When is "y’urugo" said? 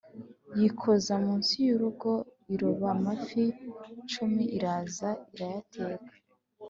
1.67-2.11